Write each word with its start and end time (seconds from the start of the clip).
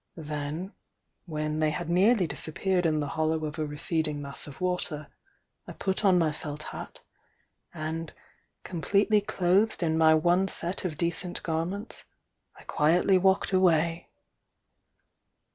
Then, 0.17 0.73
when 1.27 1.59
they 1.59 1.69
had 1.69 1.87
nearly 1.87 2.25
disappeared 2.25 2.87
in 2.87 3.01
the 3.01 3.09
hollow 3.09 3.45
of 3.45 3.59
a 3.59 3.67
receding 3.67 4.19
mass 4.19 4.47
of 4.47 4.59
water, 4.59 5.09
I 5.67 5.73
put 5.73 6.03
on 6.03 6.17
my 6.17 6.31
felt 6.31 6.63
hat, 6.63 7.01
and, 7.71 8.11
completely 8.63 9.21
clothed 9.21 9.83
in 9.83 9.99
my 9.99 10.15
one 10.15 10.47
set 10.47 10.85
of 10.85 10.97
decent 10.97 11.43
gar 11.43 11.67
ments, 11.67 12.05
I 12.55 12.63
quietly 12.63 13.19
walked 13.19 13.53
away." 13.53 14.09